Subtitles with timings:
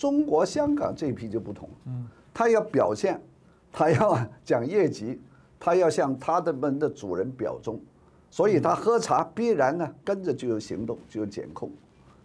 [0.00, 3.20] 中国香港这一批就不同，嗯，他要表现，
[3.70, 5.20] 他要讲业绩，
[5.58, 7.78] 他要向他的们的主人表忠，
[8.30, 11.70] 所以他喝茶必然呢跟着就有行动，就有检控，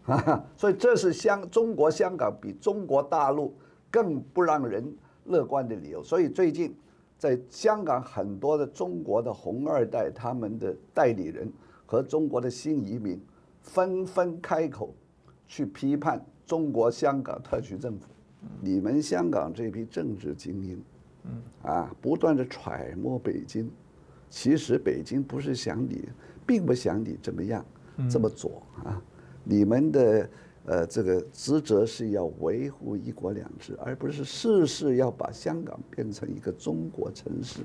[0.05, 3.53] 啊， 所以这是香中国香港比中国大陆
[3.91, 4.95] 更不让人
[5.25, 6.01] 乐观的理由。
[6.01, 6.73] 所以最近
[7.17, 11.51] 在香港很多的中国的红二代他们的代理人
[11.85, 13.21] 和中国的新移民
[13.59, 14.95] 纷纷开口
[15.45, 16.25] 去批判。
[16.45, 18.07] 中国香港特区政府，
[18.61, 20.81] 你们香港这批政治精英，
[21.23, 23.69] 嗯啊，不断的揣摩北京，
[24.29, 26.07] 其实北京不是想你，
[26.45, 27.65] 并不想你怎么样，
[28.09, 29.01] 这么左啊，
[29.43, 30.29] 你们的
[30.65, 37.61] 呃这个职责是要维护一国两制，而不是事事要把香港变成一个中国城市。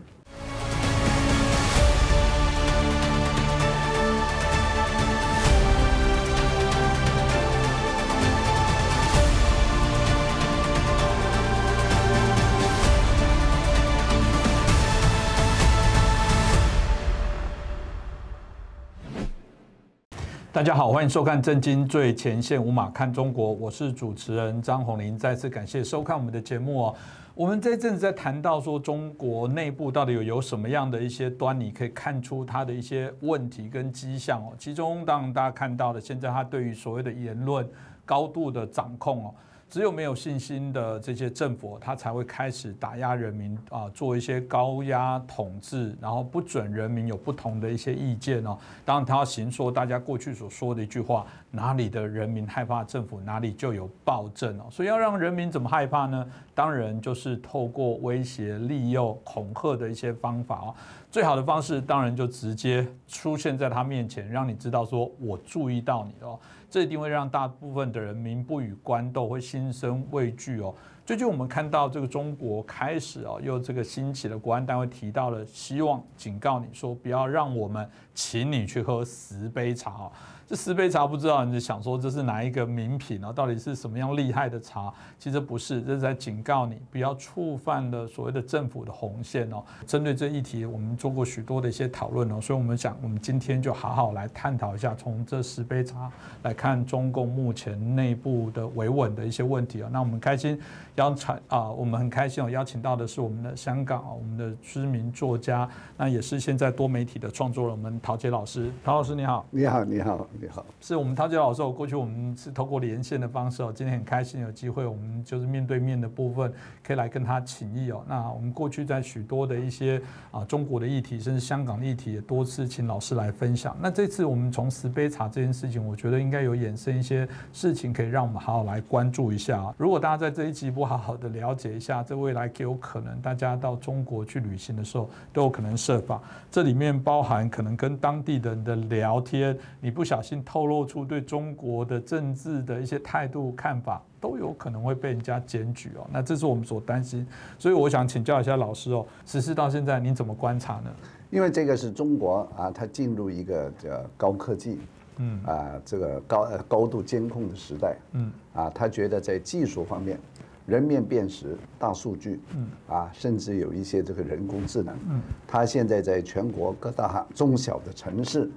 [20.53, 25.17] 大家好，欢迎收看《震惊最前线》，无马看中国，我是主持人张宏林。
[25.17, 26.95] 再次感谢收看我们的节目哦。
[27.37, 34.53] 我们这阵子在谈到说，中国内部到底有有什么样的一些端倪，可以看出它的一些问题跟迹象哦。
[34.59, 37.65] 其中，当然大家看到的，现在它对于所谓的言论
[38.05, 39.35] 高度的掌控哦。
[39.71, 48.59] 只有没有信心的这些政府，他才会开始打压人民啊，做一些高压统治，然后不准人民有不同的一些意见哦。
[48.85, 54.65] 当然，他要行说大家过去所说的一句话：哪里的人民害怕政府，哪里就有暴政哦。
[54.73, 56.27] 所以要让人民怎么害怕呢？
[56.53, 60.75] 当然就是透过威胁、利诱、恐吓的一些方法哦。
[61.11, 66.39] 最好的方式当然就直接出现在他面前，让你知道说我注意到你哦。
[66.71, 70.73] 这一定会让大部分的人民不与官斗，会心生畏惧哦。
[71.05, 80.13] 最近我们看到这个中国开始哦，又这个兴起的国安单位提到了，希望警告你说，不要让我们请你去喝十杯茶哦。
[80.51, 83.33] 这十杯茶不知道你就想说这是哪一个名品啊？
[83.33, 84.93] 到底是什么样厉害的茶？
[85.17, 89.63] 其实不是，这是在警告你不要触犯了所谓的政府的红线哦。
[89.87, 96.11] 针对这议题，我们做过许多的一些讨论哦，所以我们想，我们今天就好好来探讨一下，从这十杯茶
[96.43, 99.89] 来看中共目前内部的维稳的一些问题哦。
[99.93, 100.61] 那我们开心
[100.97, 108.69] 邀请啊，我们很开心哦，邀请到的是我们的香港啊，我们的知名作家，那也是现在多媒体的创作人，我们陶杰老师。
[108.83, 110.27] 陶老师你好，你好，你好。
[110.43, 111.61] 你好，是我们陶杰老师。
[111.63, 116.51] 过去我们是透过连线的方式哦，今天很开心有机会，我们就是面对面的部分
[116.83, 118.03] 可以来跟他请益哦。
[118.09, 123.77] 那我们过去在许多的一些啊中国的议题，甚至香港议题，也多次请老师来分享。
[123.83, 129.63] 那这次我们从十杯茶这件事情，我觉得应该有衍生一些事情，可以让我们好好来关注一下。
[129.77, 136.19] 如果大家在这一集不好好的了解一下，这未来有可能大家到中国去旅行的时候，都有可能设法。
[136.51, 140.30] 这里面包含可能跟当地人的聊天，你不小心。
[140.45, 146.07] 透露出对中国的政治的一些态度看法，都有可能会被人家检举哦。
[146.13, 147.27] 那这是我们所担心，
[147.59, 150.91] 所以我想请教一下老师哦，实施到现在您怎么观察呢？
[151.31, 154.79] 因为这个是中国啊，它进入一个叫高科技，
[155.17, 160.19] 嗯啊，这个高高度监控的时代，嗯啊，他觉得在技术方面，
[160.67, 168.51] 人面辨识、大数据，嗯啊，甚至有一些这个人工智能，嗯，他现在在全国各大中小的城市。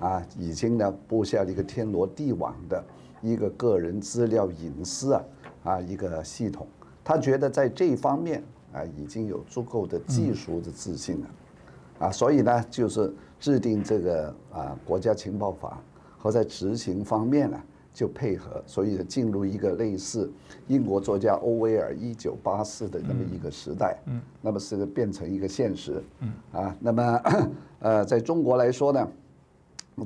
[0.00, 2.84] 啊，已经呢布下了一个天罗地网的
[3.20, 5.22] 一个个人资料隐私啊
[5.64, 6.66] 啊一个系统，
[7.02, 8.42] 他觉得在这方面
[8.72, 15.82] 啊已经有足够的技术的自信了，啊，所以呢就是制定这个啊国家情报法
[16.16, 17.60] 和在执行方面呢
[17.92, 20.30] 就配合，所以进入一个类似
[20.68, 26.32] 英国作家欧威尔一九八四的那么一个时代，嗯，那么是变成一个现实，嗯。
[26.52, 27.20] 啊，那么
[27.80, 29.08] 呃在中国来说呢。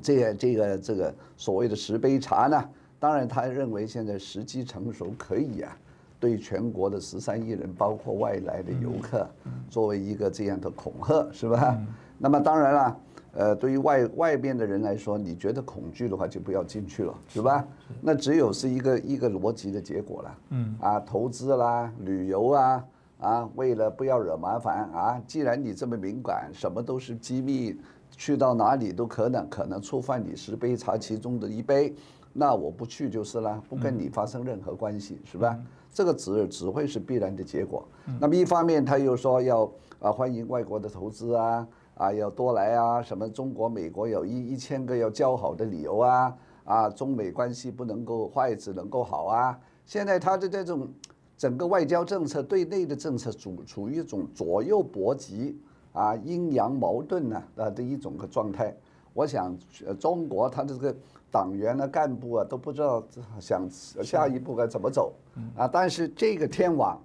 [0.01, 2.65] 这个这个这个所谓的十杯茶呢，
[2.99, 5.77] 当然他认为现在时机成熟，可以啊，
[6.21, 9.29] 对全国的十三亿人，包括外来的游客，
[9.69, 11.77] 作为一个这样的恐吓，是吧？
[12.17, 13.01] 那么当然了，
[13.33, 17.67] 呃，对于外外边的人来说，你觉得恐惧的话，就不要进去了，是吧？
[18.01, 20.39] 那只有是一个一个逻辑的结果了。
[20.51, 22.85] 嗯啊，投资啦，旅游啊，
[23.19, 27.77] 啊，为了不要惹麻烦啊，既然你这么敏感，什么都是机密。
[28.17, 31.95] 去到哪里都可能可能触犯你十杯茶其中的一杯，
[32.33, 35.59] 那我不去就是了，不跟你发生任何关系，是吧？
[35.93, 37.87] 这个只只会是必然的结果。
[38.19, 46.35] 那么一方面他又说要啊欢迎外国的投资啊啊要多来啊，什么中国美国有一一千个要交好的理由啊
[46.65, 50.89] 啊中美关系不能够坏只能够好啊，现在他的这种
[51.37, 55.61] 整个外交政策、对内的政策处处于一种左右搏击
[55.93, 58.75] 啊、阴阳矛盾呢啊的一种个状态。
[59.15, 59.55] 我想，
[60.01, 60.97] 中国他的这个
[61.31, 63.05] 党员啊、干部啊都不知道
[63.39, 65.13] 想下一步该怎么走
[65.55, 65.69] 啊。
[65.69, 66.99] 但是这个天网，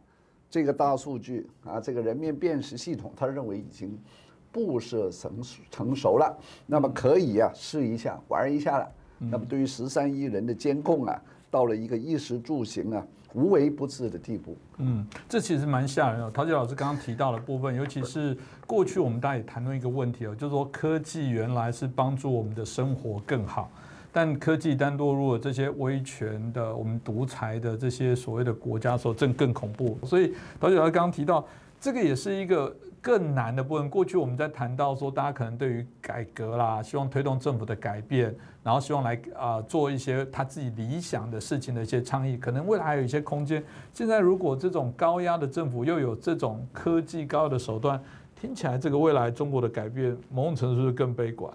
[0.50, 4.00] 这个大数据啊，这个人面辨识系统，他认为已经
[4.54, 5.32] 布设成
[5.70, 6.34] 成熟了，
[6.66, 8.90] 那么可以啊试一下玩一下了。
[9.20, 14.58] 那么对于十三亿人的监控啊，到了一个衣食住行啊无微不至的地步。
[14.78, 16.32] 嗯，这其实蛮吓人的。
[16.32, 18.36] 陶杰老师刚刚提到的部分，尤其是
[18.66, 23.70] 过去我们大家也谈论一个问题哦，就是说科技原来是帮助我们的生活更好，
[24.12, 29.98] 但科技单落入了这些威权的、我们独裁的这些所谓的国家时候，正更恐怖。
[30.04, 31.46] 所以陶杰老师刚刚提到，
[31.80, 32.76] 这个也是一个。
[33.00, 43.64] 更难的部分，过去我们在谈到说，大家可能对于改革啦，希望推动政府的改变，然后希望来啊做一些他自己理想的事情的一些倡议，可能未来还有一些空间。
[43.94, 48.02] 现在如果这种高压的政府又有这种科技高压的手段，
[48.36, 51.54] 听起来这个未来中国的改变，某种程度是更悲观。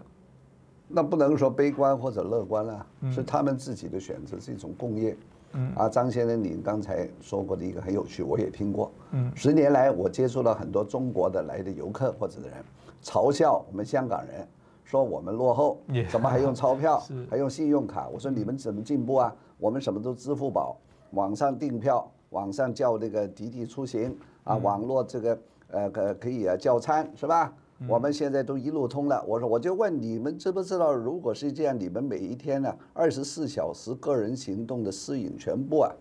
[0.88, 5.14] 那不能说悲观或者乐观了，是他们自己的选择，是一种共业。
[5.54, 8.90] 嗯啊，张先生，你刚才说过的一个很有趣，我也听过。
[9.12, 12.56] 嗯，十年来我接触了很多中国的来的游客或者的人，
[13.02, 14.46] 嘲笑我们香港人，
[14.84, 15.78] 说我们落后，
[16.10, 18.08] 怎么还用钞票， 还用信用卡？
[18.08, 19.34] 我说你们怎么进步啊？
[19.58, 20.76] 我们什么都支付宝，
[21.10, 25.38] 网上订票，网上叫那个滴滴出行啊，网络这个
[25.70, 27.52] 呃可可以啊叫餐是吧？
[27.88, 29.25] 我们现在都一路通了。
[29.26, 35.93] 我说，我就问你们知不知道，如果是这样，你们每一天呢，二十四小时个人行动的私隐全部啊，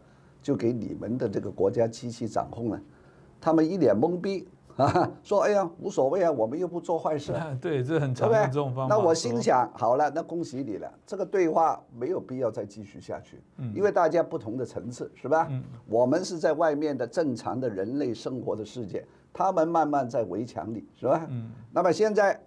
[0.42, 2.82] 就给你们的这个国家机器掌控了。
[3.40, 7.34] 他们一脸懵逼啊， 说：“哎呀，无所谓啊，我们又不做坏事。
[7.62, 8.96] ”对，这很常用这种方法。
[8.96, 13.42] 那我心想，好了，那恭喜你了，这个对话没有必要再继续下去，
[13.74, 15.50] 因为大家不同的层次，是吧？
[15.88, 19.06] 我们是在外面的正常的人类生活的世界。
[19.34, 21.26] 他们慢慢在围墙里，是吧？
[21.30, 21.52] 嗯。
[21.72, 22.38] 那么现在，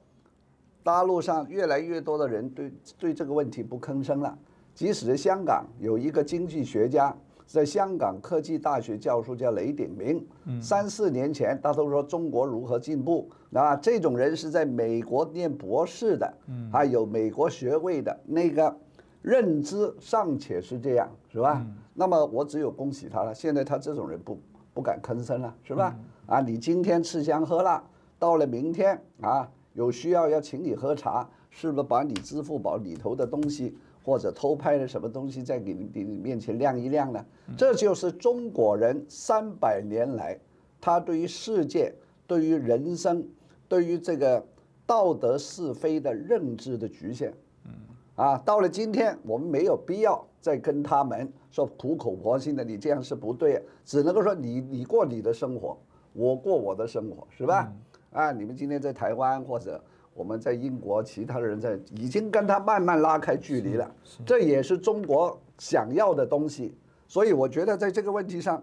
[0.82, 4.36] 大陆上越来越多的人对对这个问题不吭声了。
[4.74, 10.26] 即使香港有一个经济学家，在香港科技大学教授，叫雷鼎明。
[10.44, 10.60] 嗯。
[10.60, 13.76] 三四年前，他都说中国如何进步啊？
[13.76, 18.74] 这种人是在美国念博士的，嗯，还有美国学位的那个
[19.22, 21.62] 认知尚且是这样，是吧？
[21.64, 21.76] 嗯。
[21.94, 23.34] 那么我只有恭喜他了。
[23.34, 24.38] 现在他这种人不
[24.72, 25.94] 不敢吭声了，是吧？
[26.26, 27.82] 啊，你今天吃香喝辣，
[28.18, 37.24] 到了明天啊，有需要要请你喝茶，是不是把你支付宝里头的东西或者偷拍了什么东西再给你你面前亮一亮呢？
[37.56, 40.38] 这就是中国人三百年来
[40.80, 41.92] 他对于世界、
[42.26, 43.26] 对于人生、
[43.66, 44.44] 对于这个
[44.86, 47.32] 道德是非的认知的局限。
[47.64, 47.72] 嗯，
[48.16, 55.76] 啊，到了今天，我们没有必要再跟他们说苦口婆心的，你这样是不对，只能够说你你过你的生活。
[56.12, 57.72] 我过我的生活是吧？
[58.12, 59.82] 啊，你们今天在台湾或者
[60.14, 63.94] 我们在英国，其他的人在已经跟他慢慢拉开距离了。
[64.24, 66.74] 这也是中国想要的东西。
[67.08, 68.62] 所以我觉得在这个问题上，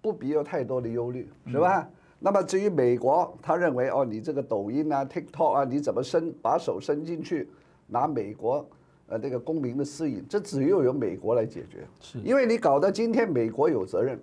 [0.00, 1.88] 不必有太多的忧虑，是吧？
[2.18, 7.48] 那么至于美国，他认为哦，你这个抖音啊、TikTok 啊，你怎么伸把手伸进去
[7.86, 8.66] 拿美国
[9.06, 10.24] 呃这个公民的私隐？
[10.28, 11.86] 这只有由美国来解决。
[12.00, 14.18] 是，因为你搞到今天，美国有责任，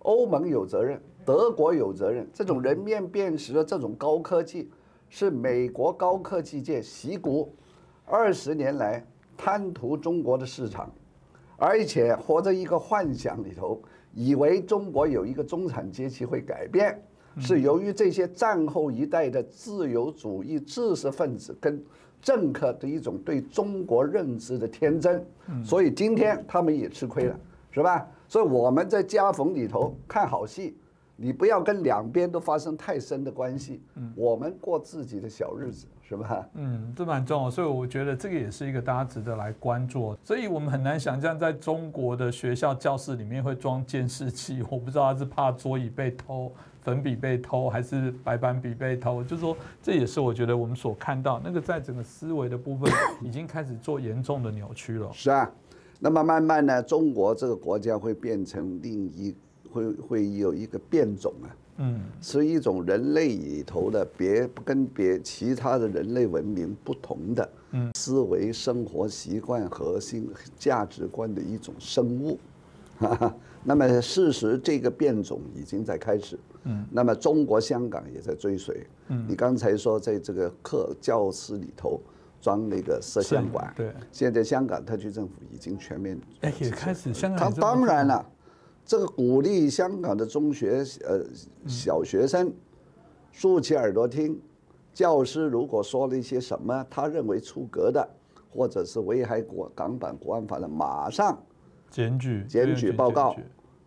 [0.00, 1.00] 欧盟有责任。
[1.24, 4.70] 德国有责任，这种人面辨识的这种高科技，
[5.08, 7.54] 是美国高科技界习古
[8.04, 9.04] 二十年来
[9.36, 10.92] 贪图中国的市场，
[11.56, 13.80] 而且活在一个幻想里头，
[14.12, 17.00] 以为中国有一个中产阶级会改变，
[17.38, 21.82] 是由于这些战后一代的自由主义知识分子跟
[22.20, 25.24] 政客的一种对中国认知的天真，
[25.64, 27.38] 所以今天他们也吃亏了，
[27.70, 28.06] 是吧？
[28.28, 30.76] 所以我们在夹缝里头看好戏。
[31.16, 36.46] 你不要跟两边都发生太深的关系，嗯，我们过自己的小日子，是吧？
[36.54, 40.14] 嗯，这蛮重要，所以我觉得这个也是一个大家值得来关注。
[40.22, 49.24] 所以我们很难想象，在中国的学校教室里面会装监视器，我不知道他是怕桌椅被偷、粉笔被偷，还是白板笔被偷。
[49.24, 52.92] 就是说，这也是我觉得我们所看到那个在整个思维的部分
[53.24, 55.10] 已经开始做严重的扭曲了。
[55.14, 55.50] 是啊，
[55.98, 59.34] 那么慢慢呢，中国这个国家会变成另一。
[59.76, 70.26] 会会有一个变种啊，嗯，是一种人类里头的别跟别其他的人类文明不同的，嗯，思维、生活习惯、核心
[70.58, 72.38] 价值观的一种生物，
[72.98, 73.36] 哈哈。
[73.68, 82.00] 那么事实这个变种已经在开始，嗯，那么中国香港也在追随，嗯，你刚才说在这个课教室里头
[82.40, 88.24] 装那个摄像馆，对，现在香港特区政府已经全面，哎，也开始香港，当然了。
[88.86, 91.20] 这个鼓励香港的中学呃
[91.66, 92.52] 小学生
[93.32, 94.40] 竖起耳朵听，
[94.94, 98.08] 教师如果说了一些什么他认为出格的，
[98.48, 101.36] 或者是危害国港版国安法的，马上
[101.90, 103.34] 检举检举报告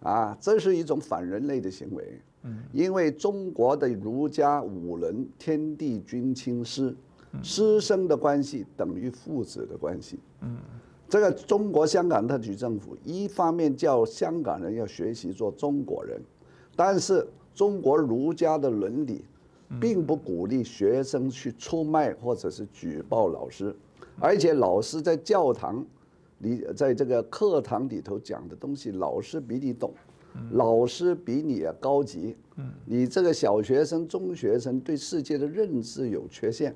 [0.01, 2.21] 啊，这是一种反人类的行为。
[2.43, 6.93] 嗯，因为中国的儒家五伦天地君亲师，
[7.41, 10.19] 师生的关系等于父子的关系。
[10.41, 10.57] 嗯。
[11.09, 16.21] 这个中国香港特区政府一方面叫香港人要学习做中国人，
[16.75, 19.25] 但是中国儒家的伦理，
[19.81, 23.75] 并不鼓励学生去出卖或者是举报老师，
[24.19, 25.83] 而且老师在教堂
[26.39, 29.91] 里，在这个课堂里头讲的东西，老师比你懂，
[30.51, 32.35] 老师比你高级，
[32.85, 36.75] 你这个小学生、中学生对世界的认知有缺陷。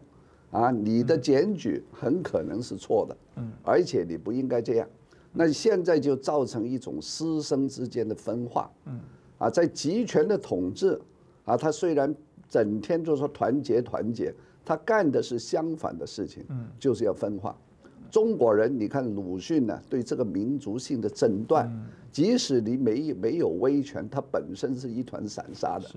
[0.54, 4.88] 啊，你的检举很可能是错的，嗯，而且你不应该这样，
[5.32, 9.00] 那现在就造成一种师生之间的分化，嗯，
[9.40, 11.02] 啊，在集权的统治，
[11.44, 12.14] 啊，他虽然
[12.48, 14.32] 整天就说团结团结，
[14.64, 17.58] 他干的是相反的事情，嗯，就是要分化。
[18.12, 21.68] 中国人，你看鲁迅呢，对这个民族性的诊断，
[22.12, 25.90] 即使你没没有威权，它本身是一团散沙的，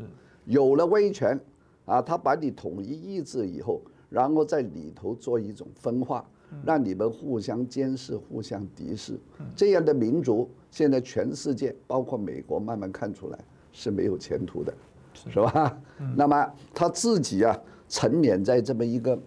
[0.47, 1.39] 有了威权，
[1.85, 3.83] 啊，他把你统一意志以后。
[4.09, 6.25] 然后在里头做一种分化，
[6.65, 9.19] 让你们互相监视、互相敌视，
[9.55, 13.39] 这样的民族现在全世界，包括美国，慢慢看出来
[13.73, 14.73] 是没有前途的，
[15.13, 15.41] 是。
[15.41, 15.77] 吧？
[16.17, 17.59] 那么他自己啊，
[17.89, 19.19] 沉湎在这么一个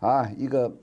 [0.00, 0.76] 啊一个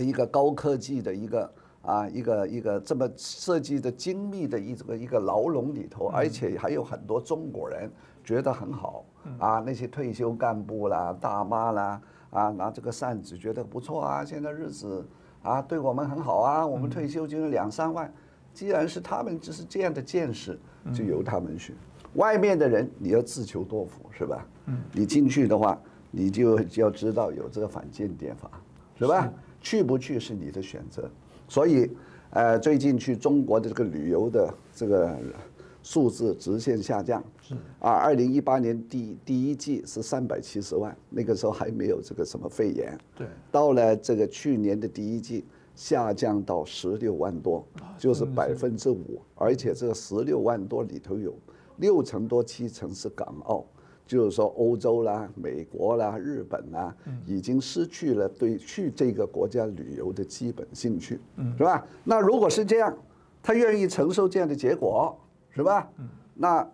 [0.00, 1.52] 一个高科技的一个
[1.82, 7.90] 啊一个一个这么设计的精密的一个一个牢笼里头，而且还有很多中国人
[8.24, 9.04] 觉得很好。
[9.38, 12.00] 啊，那些退休干部啦、大妈啦。
[12.30, 15.06] 啊，拿这个扇子觉得不错啊，现在日子
[15.42, 18.12] 啊对我们很好啊，我们退休金两三万，
[18.52, 20.58] 既然是他们就是这样的见识，
[20.94, 21.74] 就由他们去。
[22.14, 24.46] 外面的人你要自求多福是吧？
[24.66, 25.80] 嗯，你进去的话，
[26.10, 28.50] 你就要知道有这个反间谍法，
[28.98, 29.32] 是吧？
[29.60, 31.10] 去不去是你的选择。
[31.48, 31.90] 所以，
[32.30, 35.16] 呃，最近去中国的这个旅游的这个。
[35.82, 37.54] 数字直线下降，是。
[37.78, 45.44] 啊，二零一八年第第一季是三百七十万，那个时候还没有这个什么肺炎，对，到了这个去年的第一季
[45.74, 47.64] 下降到十六万多，
[47.96, 51.34] 就是百分之五，而且这个十六万多里头有
[51.76, 53.64] 六成多七成是港澳，
[54.04, 56.94] 就是说欧洲啦、美国啦、日本啦，
[57.24, 61.20] 已经失去了对去这个国家旅游的基本兴趣，
[61.56, 61.86] 是吧？
[62.02, 62.94] 那如果是这样，
[63.40, 65.16] 他愿意承受这样的结果？
[65.58, 65.88] 是吧？
[66.34, 66.64] 那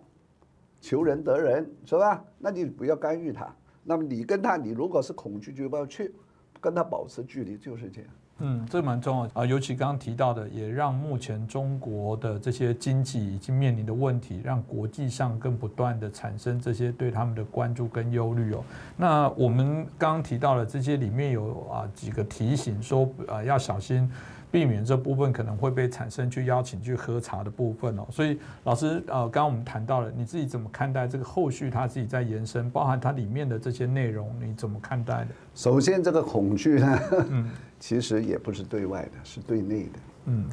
[0.79, 2.23] 求人得人是吧？
[2.37, 3.51] 那你不要干预他。
[3.83, 6.13] 那么你跟他，你如果是恐惧，就不要去
[6.61, 8.09] 跟他保持距离，就是这样。
[8.37, 9.43] 嗯，这蛮重要啊。
[9.43, 18.63] 尤其刚刚提到的，也让目前中国的这些经济已经面临的问题，让国际上更不断的产生这些对他们的关注跟忧虑哦。
[18.95, 24.07] 那我们刚刚提到了这些里面有啊几个提醒，说啊要小心。
[24.55, 35.27] 避免这部分可能会被产生去邀请去喝茶的部分哦，所以老师呃，刚刚我们谈到了，你自己怎么看待这个后续他自己在延伸，包含它里面的这些内容，你怎么看待的？
[35.53, 37.49] 首先，这个恐惧呢，嗯，
[37.81, 40.45] 其实也不是对外的，是对内的，嗯，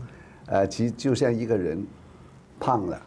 [0.46, 1.86] 呃，其实就像一个人
[2.58, 3.00] 胖了，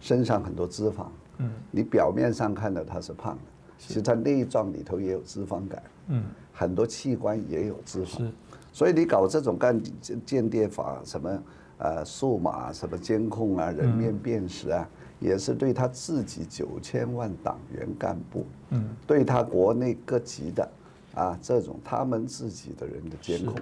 [0.00, 1.06] 身上很多脂肪，
[1.38, 3.42] 嗯，你表面上看到他是胖的，
[3.78, 8.28] 其实他内脏里头也有脂肪感，嗯，很多器官也有脂肪。
[8.72, 9.80] 所以你搞这种干
[10.24, 11.42] 间谍法，什么
[11.78, 14.88] 呃数码什么监控啊，人面辨识啊，
[15.20, 20.70] 也是对他自己九千万党员干部，嗯，对他国内各级的
[21.14, 23.54] 啊这种他们自己的人的监控，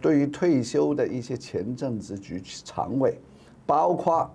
[0.00, 3.18] 对于退休的一些前政治局常委，
[3.64, 4.30] 包括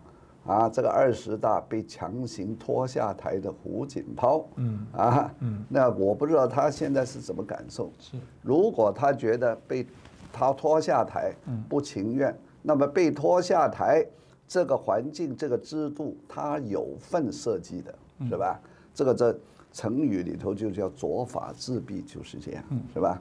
[0.48, 9.86] 啊这个二十大被强行拖下台的胡锦涛，嗯啊，嗯，那我不知道他现在是怎么感受，是如果他觉得被。
[10.30, 11.34] 他拖下台，
[11.68, 12.38] 不情愿。
[12.62, 14.06] 那么被拖下台，
[14.48, 17.96] 这个环境、这个制度，他有份设计的，
[18.30, 18.60] 是吧？
[18.94, 19.36] 这个这
[19.74, 22.63] 成语里头就叫“左法自毙”，就是这样，
[22.94, 23.20] 是吧？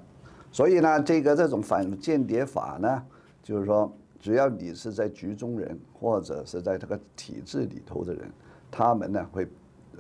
[0.53, 3.03] 所以呢，这个这种反间谍法呢，
[3.43, 3.91] 就是说，
[4.27, 8.29] 只要你是在局中人，或者是在这个体制里头的人，
[8.73, 9.47] 他们呢会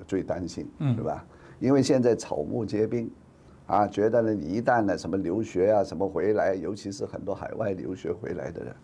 [0.04, 1.24] 最担心，是吧？
[1.60, 3.08] 因为现在草木皆兵。
[3.68, 8.74] 啊，觉得呢，你一旦呢什么留学啊，什么回来，尤其是很多海外留学回来的人，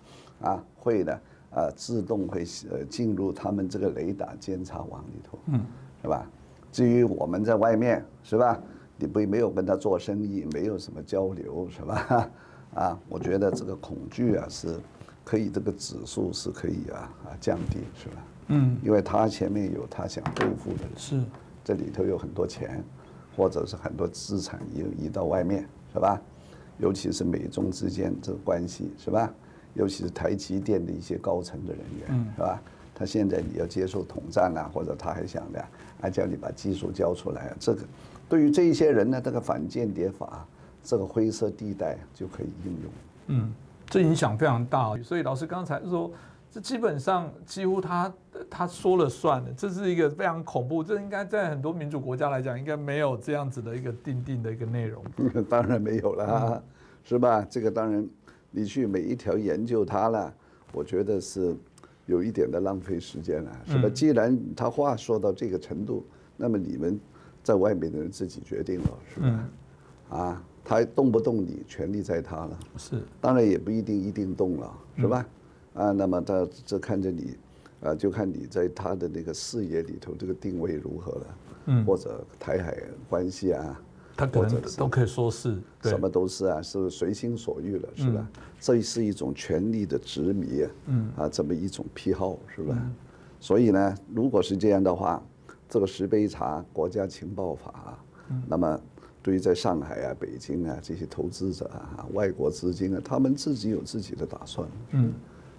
[0.42, 1.12] 啊，会呢，
[1.50, 5.60] 啊，自动会呃进入他们这个雷达监察网里头，嗯，
[6.02, 6.24] 是吧？
[6.70, 8.60] 至于我们在外面，是吧？
[8.96, 12.30] 你不没有跟他做生意，没有什么交流，是吧？
[12.74, 14.78] 啊，我觉得这个恐惧啊是
[15.24, 18.24] 可以这个指数是可以啊啊降低，是吧？
[18.48, 21.22] 嗯，因为他前面有他想对付的，是
[21.64, 22.82] 这里头有很多钱，
[23.36, 26.20] 或者是很多资产移移到外面，是吧？
[26.78, 29.32] 尤其是美中之间这个关系，是吧？
[29.74, 32.60] 尤其是台积电的一些高层的人员，是吧？
[32.94, 35.64] 他现在你要接受统战啊，或者他还想的
[36.00, 37.82] 还叫你把技术交出来，这个
[38.28, 40.46] 对于这一些人呢，这个反间谍法
[40.82, 42.92] 这个灰色地带就可以应用。
[43.28, 43.52] 嗯，
[43.92, 44.96] 这影响非常大。
[45.02, 46.10] 所以老师刚才说，
[46.50, 48.12] 这基本上几乎他
[48.48, 50.82] 他说了算的，这是一个非常恐怖。
[50.82, 55.04] 这应该在很多民主国家来讲，应该没有这样子的一个定定的一个内容。
[55.48, 56.62] 当然没有啦，
[57.04, 57.46] 是吧？
[57.48, 58.08] 这个当然。
[58.54, 60.30] 你去每一条研究它了，
[60.74, 61.56] 我觉得是
[62.04, 63.88] 有一点的浪费时间了，是吧？
[63.88, 66.06] 既然他话说到这个程度，
[66.36, 67.00] 那么你们
[67.42, 69.48] 在外面的人自己决定了，是吧？
[70.10, 72.58] 啊，他动不动你，权力在他了。
[72.76, 75.26] 是，当然也不一定一定动了，是吧？
[75.74, 77.36] 啊，那么他这看着你，
[77.82, 81.26] 啊，就看你在他的那个视野里头这个定位如何了，
[81.66, 82.76] 嗯，或者台海
[83.08, 83.80] 关系啊。
[84.14, 88.28] 他可能都可以说是什么都是啊，是随心所欲了，是吧？
[88.60, 92.76] 这是一种权力的执迷嗯，啊，这么一种癖好，是吧？
[93.40, 95.20] 所以呢，如果是这样的话，
[95.66, 97.98] 这个十杯茶国家情报法，
[98.46, 98.78] 那么
[99.22, 104.68] 对于在上海啊、北京啊这些投资者啊、外国资金啊，他们自己有自己的打算。
[104.90, 105.12] 嗯，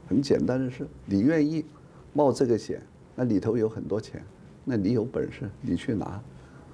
[0.07, 1.63] 很简单的是，你愿意
[2.11, 2.81] 冒这个险，
[3.15, 4.21] 那里头有很多钱，
[4.65, 6.21] 那你有本事，你去拿。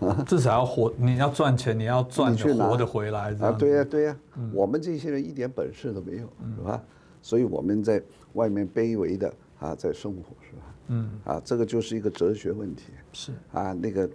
[0.25, 3.51] 至少要活，你要赚钱，你要赚活的回来啊！
[3.51, 4.17] 对呀，对呀，
[4.53, 6.81] 我们这些人一点本事都没有，是吧？
[7.21, 9.29] 所以我们在外面卑微的
[9.59, 10.75] 啊，在生活，是吧？
[10.87, 12.93] 嗯，啊，这个就是一个哲学问题。
[13.11, 14.09] 是啊，那个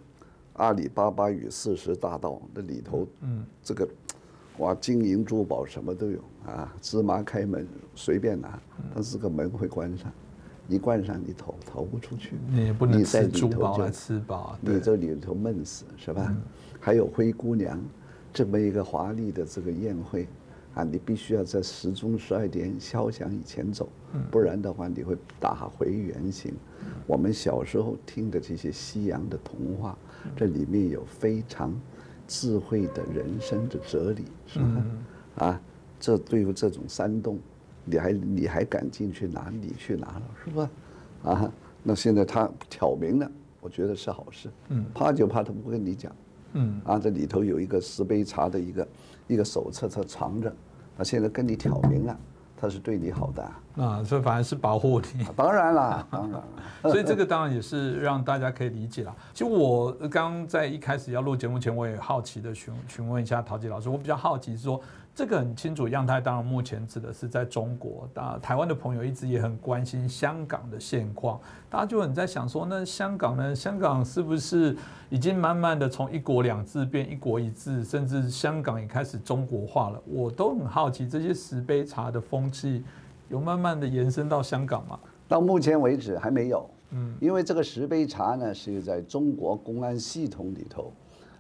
[0.55, 3.89] 阿里巴巴与四十大盗那里头，嗯，这个
[4.59, 8.59] 哇，金银珠宝什么都有啊，芝麻开门随便拿，
[8.95, 10.11] 但是个门会关上。
[10.67, 12.37] 一关上，你逃逃不出去。
[12.49, 16.35] 你不能吃珠宝来吃饱，你这里头闷死是吧？
[16.81, 17.79] 还有灰姑娘，
[18.33, 20.27] 这么一个华丽的这个宴会，
[20.75, 23.91] 啊，你必须要在时钟十二点敲响以前走，
[24.31, 26.55] 不然的话你会打回原形。
[27.07, 29.99] 我们小时候听的这些西洋的童话，
[30.37, 31.75] 这里面有非常
[32.27, 34.87] 智慧的人生的哲理，是吧？
[35.37, 35.61] 啊，
[36.01, 37.39] 这对于这种山洞。
[37.87, 39.53] 你还你还敢进去拿？
[39.61, 40.71] 你去拿了是吧？
[41.23, 44.49] 啊，那现在他挑明了，我觉得是好事。
[44.71, 46.11] 嗯，怕就怕他不跟你讲。
[46.55, 48.89] 嗯，啊，这里头有一个十杯茶的一个
[49.27, 50.51] 一个手册，他藏着。
[50.97, 52.19] 他现在跟你挑明了，
[52.57, 53.83] 他是对你好的。
[53.83, 55.25] 啊，所以反而是保护你。
[55.37, 56.45] 当然啦，当然了。
[56.83, 59.15] 所以这个当然也是让大家可以理解了。
[59.33, 64.81] 其实我刚在一开始要录节目前，我也好奇的询询问一下陶吉老师，我比较好奇是说。
[65.15, 68.09] 这个很清楚，样态当然目前指的是在中国。
[68.13, 73.55] 那，台湾的朋友一直也很关心香港的现况，大家就很在想说，那香港呢？
[73.55, 74.77] 香港是不是
[75.11, 80.03] 已经慢慢的从一国两制变一国一制，甚至香港也开始中国化了？
[80.05, 82.83] 我都很好奇，这些石杯茶的风气
[83.29, 84.99] 有慢慢的延伸到香港吗？
[85.29, 86.69] 到目前为止还没有。
[86.91, 90.93] 嗯，因为这个石杯茶呢，是在中国公安系统里头，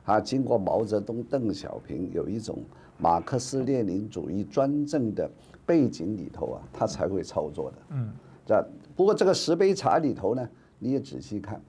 [0.04, 2.56] 啊，经过毛泽东、邓小平有一种。
[2.96, 5.28] 马克思列宁主义专政的
[5.66, 7.76] 背景里头啊，他才会操作的。
[7.90, 8.12] 嗯，
[8.46, 11.60] 这不过这个十杯茶里头呢，你也仔细看，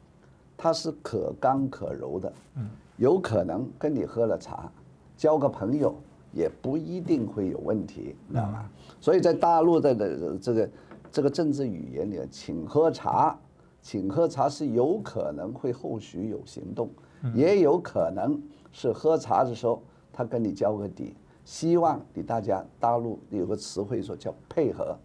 [0.55, 2.31] 它是可刚可柔的。
[2.55, 4.71] 嗯，有可能跟你喝了茶，
[5.17, 5.95] 交个朋友
[6.31, 8.69] 也不一定会有问题，知道吧？
[9.01, 10.69] 所以在大陆的的这个
[11.11, 13.35] 这个政治语言里，请喝茶，
[13.81, 16.89] 请喝茶是有可能会后续有行动，
[17.33, 18.39] 也有可能
[18.71, 19.81] 是喝茶的时候。
[20.17, 24.97] 他跟你交个底，希望你大家大陆有个词汇说叫配合，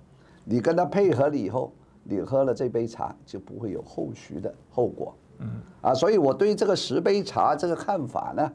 [0.45, 1.73] 你跟他配合了以后，
[2.05, 5.13] 你喝了这杯茶就不会有后续的后果。
[5.41, 8.53] 嗯，啊，所以我对于这个十杯茶这个看法呢，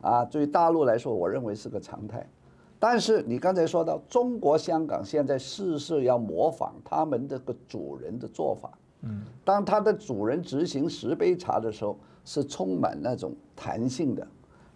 [0.00, 2.24] 啊，对于大陆来说，我认为是个常态。
[2.78, 8.70] 但是你刚才说到中国香港现在事事要模仿他们这个主人的做法，
[9.02, 14.24] 嗯，当他的主人执行十杯茶的时候，是充满那种弹性的。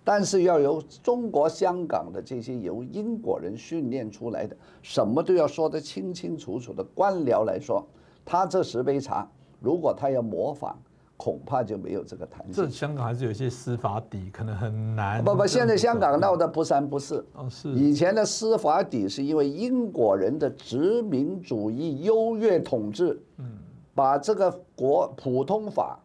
[0.03, 7.87] 但是要由中国香港的这些由英国人训练出来的，什么都要说得清清楚楚的官僚来说，
[8.25, 9.29] 他这十杯茶，
[9.61, 10.75] 如果他要模仿，
[11.19, 12.53] 恐怕就没有这个弹性。
[12.53, 15.23] 这香港还是有些司法底，可能很难。
[15.23, 17.25] 不不，现在香港闹得不三不四。
[17.35, 17.71] 哦，是。
[17.75, 23.45] 以前的司法底是因为英国人的殖民主义优越统治，嗯，
[23.95, 26.01] 把这个国普通法，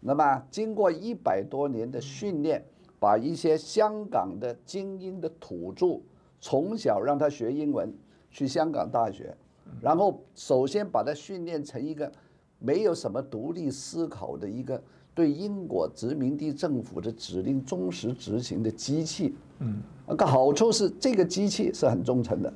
[0.00, 2.62] 那么经过一百多年的训练。
[2.98, 6.00] 把一些香港的精英的土著，
[6.40, 7.92] 从小让他学英文，
[8.30, 9.36] 去香港大学，
[9.80, 12.10] 然后首先把他训练成一个
[12.58, 14.82] 没有什么独立思考的一个
[15.14, 19.34] 对英国殖民地政府的指令忠实执行的机器。
[19.58, 19.80] 嗯，
[20.16, 22.52] 个好处是这个机器是很忠诚的，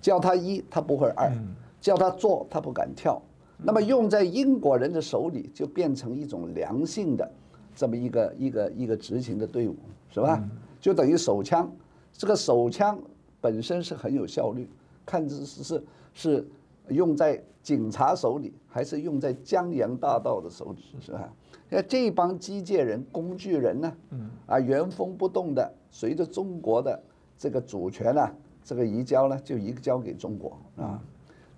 [0.00, 1.32] 叫他一他不会二，
[1.80, 3.20] 叫他做他不敢跳。
[3.64, 7.30] 那么用在英国人的手里就变成一种良性的
[7.74, 9.76] 这么一个一个一个执行的队伍，
[10.10, 10.42] 是吧？
[10.80, 11.70] 就等于手枪，
[12.12, 12.98] 这个手枪
[13.40, 14.68] 本身是很有效率，
[15.06, 16.48] 看是是是是
[16.88, 21.32] 用在警察手里，还是用在江洋大盗的手里，是吧？
[21.68, 23.92] 那这帮机械人、工具人呢？
[24.10, 27.00] 嗯，啊，原封不动的随着中国的
[27.38, 28.28] 这个主权呢，
[28.62, 31.02] 这个移交呢，就移交给中国啊。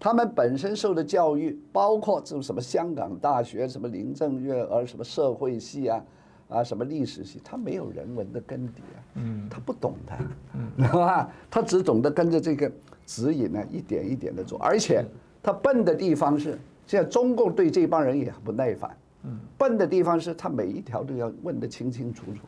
[0.05, 6.05] 他们本身受的教育，包括这种什么香港大学、什么林郑月娥、什么社会系啊，
[6.51, 10.13] 啊，什么历史系，他没有人文的根底啊，嗯，他不懂的，
[10.53, 11.33] 嗯， 知道吧？
[11.51, 12.71] 他只懂得跟着这个
[13.07, 15.03] 指引呢，一点一点的做，而且
[15.43, 18.95] 他笨的地方是，现在中共对这帮人也很不耐烦。
[19.23, 22.41] 嗯笨的地方是他每一条都要问得清清楚楚。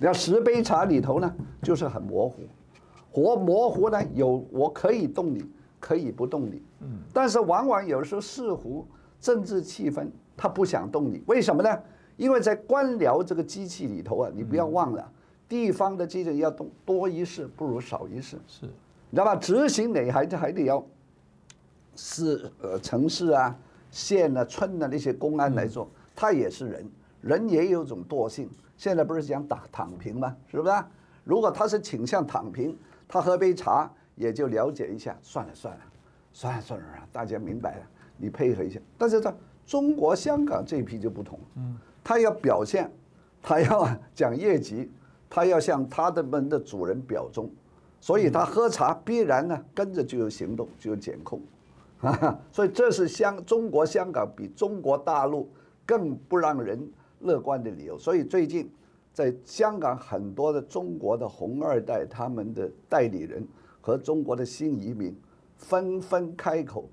[0.00, 2.42] 你要十杯茶里头呢，就是很模糊，
[3.12, 5.44] 活模糊呢有我可以动你，
[5.90, 6.62] 可以不动你。
[6.82, 8.86] 嗯，但是往往有时候似乎
[9.20, 11.78] 政治气氛，他不想动你，为什么呢？
[12.16, 15.12] 因为在官僚这个机器里头啊，你不要忘了，
[15.48, 18.38] 地方的机器要动多一事不如少一事。
[18.46, 19.34] 是，你知道吧？
[19.34, 20.80] 执行哪还还得要
[21.96, 23.58] 市呃城市啊、
[23.90, 25.90] 县啊、村啊那些公安来做。
[26.14, 26.88] 他也是人，
[27.20, 28.48] 人也有种惰性。
[28.76, 30.36] 现在不是讲打躺平吗？
[30.46, 30.72] 是不是？
[31.24, 35.80] 如果他是倾向躺平，他喝杯茶也就了解一下，算了算了，
[36.32, 37.82] 算了算了，大家明白了，
[38.18, 38.78] 你配合一下。
[38.98, 42.90] 但是他中国香港这一批就不同，嗯，他要表现，
[43.42, 44.90] 他要讲业绩，
[45.28, 47.50] 他要向他的们的主人表忠，
[48.00, 51.40] 所以他喝茶必然呢跟着就有行动，就有检控，
[52.00, 55.48] 啊， 所以这是香中国香港比中国大陆。
[55.86, 58.70] 更不让人乐观的理由，所以最近
[59.12, 63.44] 在香港很多的中国的红二代，他们的代理人
[63.80, 65.16] 和中国的新移民
[65.56, 66.88] 纷纷开口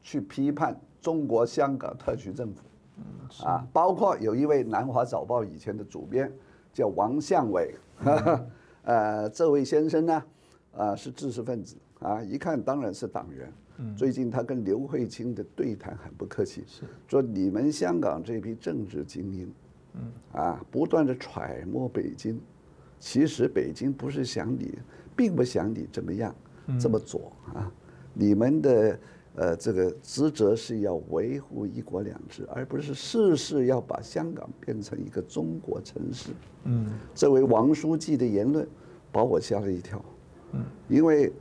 [0.00, 6.32] 去批判中国香港特区政府，啊，包括有一位南华早报以前的主编
[6.72, 7.74] 叫王向伟，
[8.84, 10.22] 呃，这位先生呢，
[10.72, 11.76] 啊，是知识分子。
[12.00, 13.52] 啊，一看当然是党员。
[13.94, 16.64] 最近他跟刘慧卿的对谈很不客气，
[17.08, 19.52] 说你们香港这批政治精英，
[20.32, 22.38] 啊，不断的揣摩北京，
[22.98, 24.78] 其实北京不是想你，
[25.16, 26.34] 并不想你怎么样，
[26.78, 27.70] 这么左啊，
[28.14, 28.98] 你们的
[29.34, 36.30] 呃这个职责是要维护一国两制，而不是事事要把香港变成一个中国城市。
[36.64, 38.66] 嗯，这位王书记的言论
[39.12, 40.04] 把我吓了一跳，
[40.52, 41.32] 嗯，因为。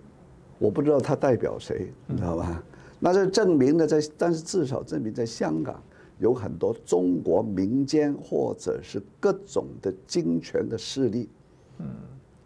[0.61, 2.61] 我不知道他代表谁，你知道吧？
[2.99, 5.81] 那这证明呢，在但是至少证明在香港
[6.17, 11.29] 有很多中国民间或者是各种的金权的势力，
[11.77, 11.87] 嗯，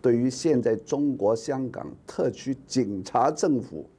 [0.03, 3.89] 对于现在中国香港特区警察政府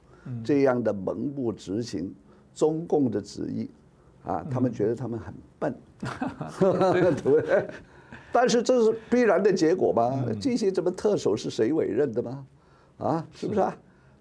[0.43, 2.13] 这样的蒙不执行
[2.53, 3.67] 中共的旨意，
[4.23, 5.75] 啊，他们觉得他们很笨，
[6.59, 7.67] 对不对？
[8.31, 10.23] 但是这是必然的结果吧？
[10.39, 12.45] 这些什么特首是谁委任的吗？
[12.99, 13.75] 啊，是不是啊？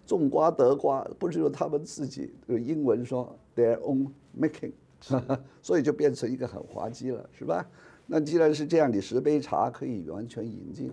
[0.06, 2.32] 种瓜得瓜，不是由他们自己。
[2.48, 4.08] 英文说 their own
[4.40, 4.72] making，
[5.60, 7.66] 所以就变成一个很滑稽了，是吧？
[8.06, 10.90] 那既然是这样，你十杯茶可以完全引进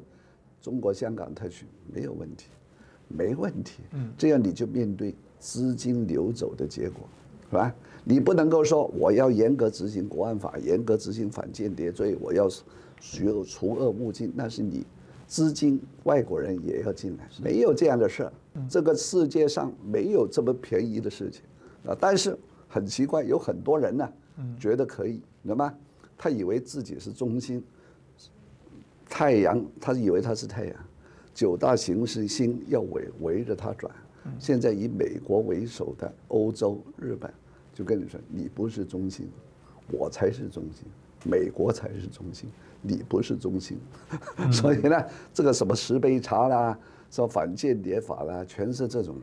[0.61, 2.47] 中国香港特区，没有问题，
[3.07, 3.81] 没问题。
[3.91, 7.07] 嗯，这样你就面对资金流走的结果，
[7.49, 7.75] 是吧？
[8.03, 12.47] 你不能够说我要严格执行国安法，严格执行反间谍罪，我要
[12.99, 14.85] 除除恶务尽，那是你。
[15.27, 18.33] 资金外国人也要进来，没有这样的事儿。
[18.69, 21.41] 这个世界上没有这么便宜的事情
[21.85, 21.95] 啊！
[21.97, 24.11] 但是很奇怪，有很多人呢，
[24.59, 25.73] 觉得可以，懂吗？
[26.17, 27.63] 他以为自己是中心，
[29.11, 30.75] 太阳，他以为他是太阳，
[31.33, 33.93] 九大行星要围围着他转。
[34.39, 37.29] 现在以美国为首的欧洲、日本，
[37.73, 39.29] 就跟你说，你不是中心，
[39.91, 40.85] 我才是中心。
[41.23, 42.49] 美国才是中心，
[42.81, 43.77] 你不是中心，
[44.51, 46.79] 所以呢，这个什么石杯茶啦，
[47.11, 49.17] 什么反间谍法啦，全是这种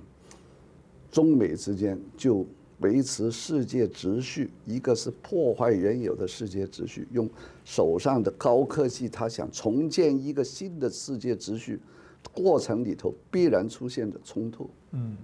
[1.11, 2.47] 中美之间就
[2.81, 7.29] 维持世界秩序，一个是破坏原有的世界秩序，用
[7.65, 11.81] 手上的高科技，他想重建一个新的世界秩序，
[12.33, 14.71] 过程里头必然出现的冲突。
[14.93, 15.17] 嗯。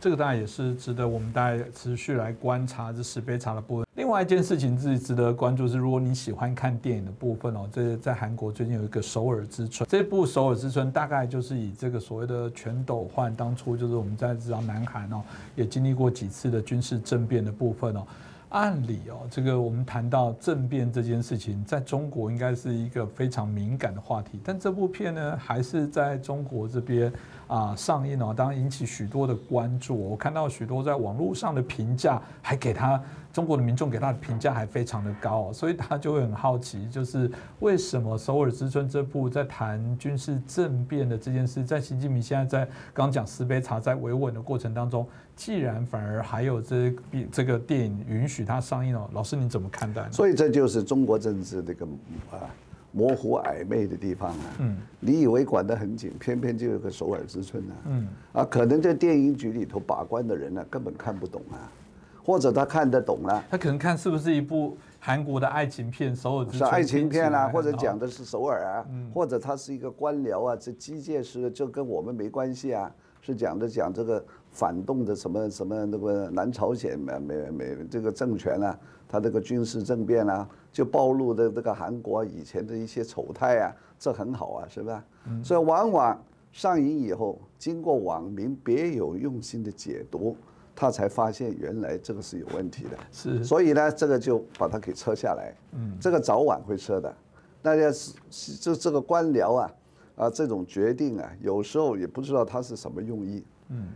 [0.00, 3.86] 这个当然也是值得我们大家持续来观察这十杯茶的部分。
[3.96, 15.20] 另外一件事情自己值得关注是，如果你喜欢看电影的部分哦，这在韩国最近有一个《首尔之春》，这部《首尔之春》大概就是以这个所谓的全斗焕，当初就是我们在知道南韩哦，
[15.56, 18.06] 也经历过几次的军事政变的部分哦。
[18.50, 27.12] 按理哦，这个我们谈到政变这件事情，在中国应该是一个非常敏感的话题，但这部片呢，还是在中国这边
[27.48, 29.96] 啊上映哦，当然引起许多的关注。
[29.96, 33.02] 我看到许多在网络上的评价，还给他。
[33.30, 37.30] 中国的民众给他的评价还非常的高，所以他就会很好奇，就是
[37.60, 45.06] 为什么《首尔之春》这部在谈军事政变的这件事，在习近平现在在刚讲十杯茶在维稳的过程当中，
[45.36, 46.92] 既然反而还有这
[47.30, 50.10] 这个电影允许它上映哦，老师你怎么看待？
[50.10, 51.86] 所以这就是中国政治这个
[52.32, 52.42] 啊
[52.92, 54.56] 模糊暧昧的地方啊。
[54.58, 57.74] 嗯，你以为管得很紧，偏偏就有个《首尔之春》啊。
[57.86, 61.70] 嗯，啊，可能在电影局里头把关的人呢，根本看不懂啊。
[62.24, 85.04] 或者他看得懂了，他可能看是不是一部韩国的爱情片，首尔之春是爱情片啊，或者讲的是首尔啊，或者他是一个官僚啊，这机械式的就跟我们没关系啊，是讲的讲这个反动的什么什么那个南朝鲜没没没这个政权啊，他这个军事政变啊，就暴露的这个韩国以前的一些丑态啊，这很好啊，是吧？
[85.42, 90.36] 所以往往上瘾以后，经过网民别有用心的解读。
[90.80, 95.52] 他才发现原来这个是有问题的，是，所以呢，这个就把它给撤下来。
[95.72, 97.12] 嗯，这个早晚会撤的。
[97.60, 99.74] 大家是这这个官僚啊，
[100.14, 103.44] 啊，这种决定啊，有时候也不知道他是什么用意。
[103.70, 103.88] 嗯，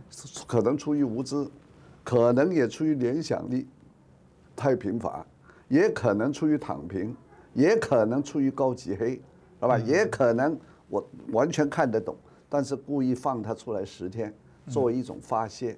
[0.45, 1.47] 可能出于无知，
[2.03, 3.65] 可能也出于联想力
[4.53, 5.25] 太贫乏，
[5.67, 7.15] 也可能出于躺平，
[7.53, 9.19] 也可能出于高级黑，
[9.59, 9.77] 好吧？
[9.79, 10.57] 也可能
[10.89, 12.15] 我完全看得懂，
[12.49, 14.33] 但是故意放他出来十天，
[14.67, 15.77] 作为一种发泄，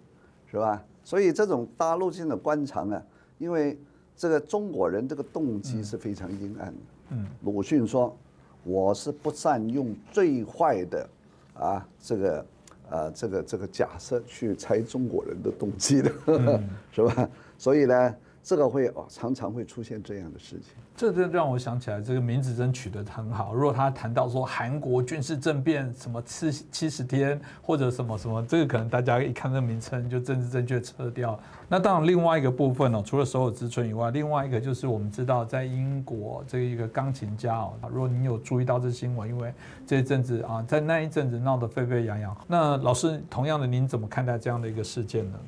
[0.49, 0.83] 是吧？
[1.03, 3.01] 所以这种大陆性的官场啊，
[3.37, 3.79] 因为
[4.17, 6.79] 这个中国人这个动机是非常阴暗的。
[7.11, 8.15] 嗯，鲁迅说
[8.63, 11.09] ：“我是不善用最坏的
[11.53, 12.45] 啊这个
[12.89, 16.11] 呃这个这个假设去猜中国人的动机的，
[16.91, 18.15] 是吧？”所以呢。
[18.45, 20.75] 这个会哦，常常会出现这样的事情。
[20.95, 23.55] 这就让我想起来，这个名字真取得很好。
[23.55, 31.37] 如果他谈到说韩国军事政变什么七七十天或者什么什么，这个可能大家一看这个名称就政治正确撤掉。
[31.67, 39.51] 那当然，另外一个部分哦，除了所有之春以外，另外一个就是我们知道在英国这一个钢琴家哦，如果你有注意到这新闻，因为
[39.87, 42.37] 这一阵子啊，在那一阵子闹得沸沸扬扬。
[42.47, 45.39] 那老师，同样的，您怎么看待这样的一个事件呢？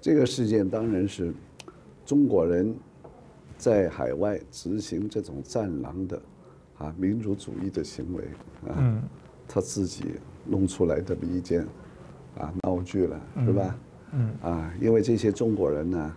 [0.00, 1.34] 这个事件当然是。
[2.04, 2.74] 中国人
[3.56, 6.20] 在海外执行这种战狼的
[6.78, 8.24] 啊民族主义的行为
[8.68, 9.02] 啊，
[9.46, 10.14] 他自己
[10.46, 11.64] 弄出来的一件
[12.38, 13.78] 啊闹剧了，是吧？
[14.12, 16.16] 嗯啊，因为这些中国人呢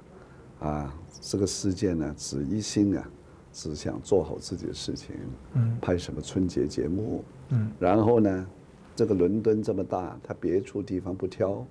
[0.62, 3.08] 啊，这个事件呢只一心啊，
[3.52, 5.16] 只想做好自己的事情，
[5.54, 8.48] 嗯，拍什么春节节目，嗯，然后呢，
[8.96, 11.64] 这个伦敦这么大，他别处地方不挑，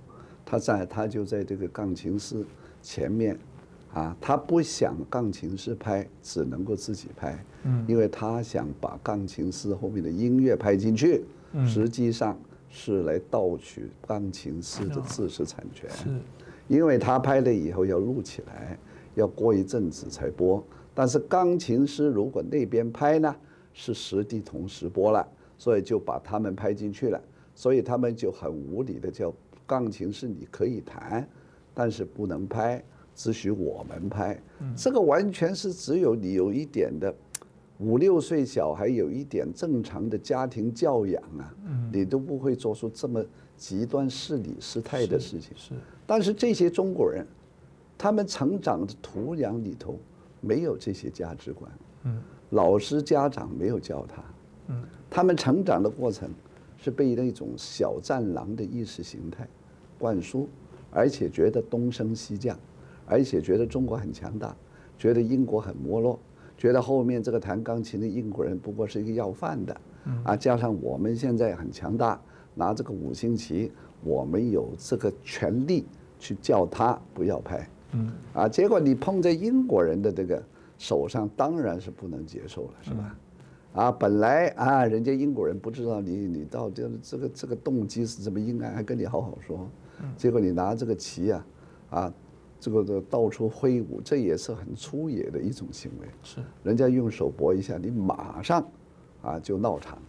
[0.45, 2.45] 他在他就在这个钢琴室
[2.81, 3.37] 前面。
[3.93, 12.35] 啊，他不想钢琴师拍，只能够自己拍，嗯，因为他想把钢琴师后面的音乐拍进去，嗯，实际上
[12.69, 16.09] 是来盗取钢琴师的知识产权，是，
[16.67, 18.75] 因为他拍了以后要录起来，
[19.13, 20.63] 要过一阵子才播，
[20.95, 23.35] 但是钢琴师如果那边拍呢，
[23.73, 25.23] 是实地同时播了，
[25.55, 27.21] 所以就把他们拍进去了，
[27.53, 29.31] 所以他们就很无理的叫
[29.67, 31.29] 钢琴师你可以弹，
[31.75, 32.83] 但是不能拍。
[33.15, 34.41] 只许我们拍，
[34.75, 37.13] 这个完全是只有你有一点的
[37.77, 41.53] 五六岁小孩有一点正常的家庭教养啊，
[41.91, 43.23] 你都不会做出这么
[43.55, 45.51] 极端失礼失态的事情。
[45.55, 45.73] 是，
[46.07, 47.25] 但是这些中国人，
[47.97, 49.99] 他们成长的土壤里头
[50.41, 51.71] 没有这些价值观，
[52.03, 52.21] 嗯，
[52.51, 54.23] 老师家长没有教他，
[54.67, 56.29] 嗯，他们成长的过程
[56.77, 59.47] 是被那种小战狼的意识形态
[59.99, 60.47] 灌输，
[60.89, 62.57] 而且觉得东升西降。
[63.05, 64.55] 而且觉得中国很强大，
[64.97, 66.17] 觉得英国很没落，
[66.57, 69.81] 觉得后面这个弹钢琴的英国人不过是一个要饭的，
[70.23, 72.19] 啊，加上我们现在很强大，
[72.55, 73.71] 拿这个五星旗，
[74.03, 75.85] 我们有这个权利
[76.17, 80.41] 去叫他不要拍，嗯，啊，结果你碰在英国人的这个
[80.77, 83.17] 手上，当然是不能接受了，是吧？
[83.73, 89.67] 啊，本来啊，人家英国人不知道你你到底这个这个动机是这么阴暗，还跟你好好说，
[90.15, 91.45] 结果你拿这个旗啊，
[91.89, 92.13] 啊。
[92.63, 96.07] 这个的到处挥舞，这也是很粗野的一种行为。
[96.21, 98.65] 是，人家用手搏一下，你马上
[99.21, 100.01] 啊就闹场。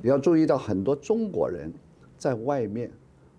[0.00, 1.70] 你要注意到很多中国人
[2.16, 2.90] 在外面，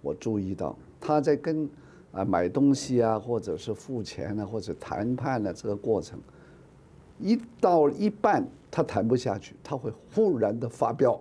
[0.03, 1.67] 我注意到他在跟
[2.11, 6.19] 啊买东西啊，或者是付钱啊，或者谈判的这个过程，
[7.17, 11.19] 一到一半他谈不下去，他会忽然的发飙，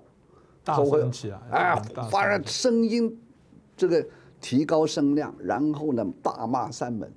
[0.62, 3.18] 大声起来，哎，发生声音，
[3.74, 4.06] 这个
[4.38, 7.11] 提高声量，然后呢大骂三门，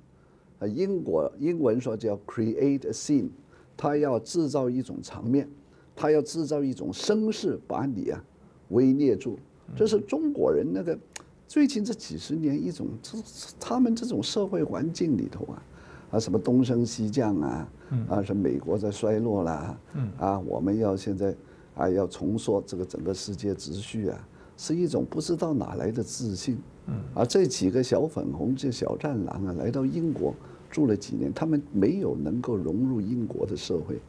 [0.62, 3.28] 啊，英国英文说叫 create a scene，
[3.76, 5.48] 他要制造一种场面，
[5.96, 8.24] 他要制造一种声势，把你啊
[8.68, 9.36] 威胁住。
[9.74, 10.96] 这是中国人那个
[11.48, 13.18] 最近这几十年一种，这
[13.58, 15.62] 他们这种社会环境里头啊，
[16.12, 17.68] 啊什么东升西降啊，
[18.08, 19.76] 啊什么美国在衰落啦，
[20.18, 21.34] 啊我们要现在
[21.74, 26.58] 啊要重塑这个整个世界秩序啊，是一种不知道哪来的自信。
[27.14, 30.34] 啊这几个小粉红这小战狼啊，来到英国
[30.72, 34.00] 住了几年，他们没有能够融入英国的社会，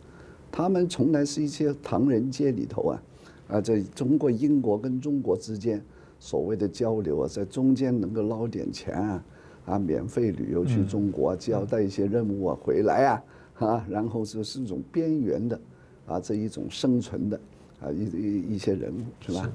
[0.51, 3.03] 他们从来是一些唐人街里头啊。
[3.49, 5.79] 啊，在中国、英国跟中国之间
[6.17, 9.25] 所谓的交流啊，在中间能够捞点钱啊，
[9.65, 13.23] 啊，免费旅游去中国，交代一些任务啊，回来啊，
[13.59, 15.59] 啊，然后就是一种边缘的
[16.07, 17.39] 啊，这一种生存的
[17.81, 19.51] 啊一一一些人物是吧？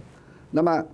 [0.50, 0.86] 那么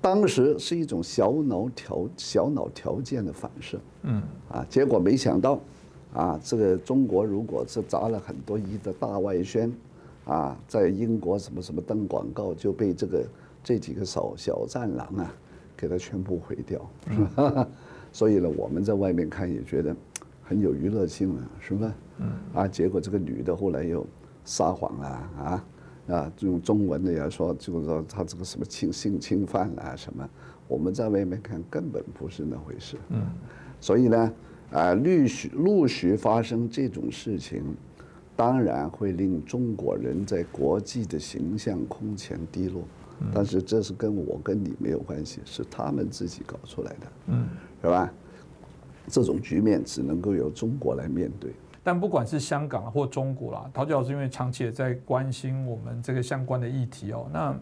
[0.00, 5.58] 当时是一种小脑条小脑条件的反射，嗯，啊，结果没想到
[6.14, 9.72] 啊，这个中国如果是砸了很多亿的大外宣。
[10.26, 13.24] 啊，在英国什么什么登广告就被这个
[13.62, 15.32] 这几个小小战狼啊，
[15.76, 17.68] 给他全部毁掉，是吧？
[18.10, 19.94] 所以呢，我们在外面看也觉得
[20.42, 21.94] 很有娱乐性了，是吧？
[22.18, 22.26] 嗯。
[22.54, 24.04] 啊，结果这个女的后来又
[24.44, 25.64] 撒谎了啊啊，
[26.40, 30.28] 用中文的也说，就是说他这个什么性性侵犯啊什么，
[30.68, 32.96] 我们在外面看根本不是那回事。
[33.10, 33.22] 嗯。
[33.80, 34.32] 所以呢，
[34.70, 37.62] 啊，陆续陆续发生这种事情。
[38.38, 42.82] 当然会令中国人在国际的形象空前低落，
[43.32, 47.48] 但是这是跟我跟你没有关系，是他们自己搞出来的，嗯，
[47.80, 48.12] 是吧？
[49.08, 51.50] 这种局面只能够由中国来面对。
[51.86, 57.54] 但不管是香港或中国啦，陶教授因为长期也在关心我们这个相关的议题哦，那。